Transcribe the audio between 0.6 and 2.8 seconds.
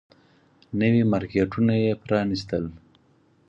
نوي مارکيټونه يې پرانيستل.